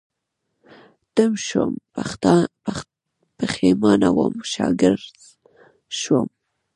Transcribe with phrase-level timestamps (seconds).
[1.15, 1.73] تم شوم،
[3.39, 5.03] پيښمانه وم، شاګرځ
[5.99, 6.27] شوم